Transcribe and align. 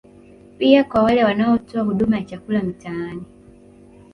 Pia 0.57 0.83
kwa 0.83 1.03
wale 1.03 1.23
wanaotoa 1.23 1.83
huduma 1.83 2.17
ya 2.17 2.23
chakula 2.25 2.61
mitaani 2.63 3.23